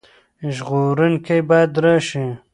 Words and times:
ژغورونکی 0.55 1.37
باید 1.49 1.71
راشي. 1.83 2.25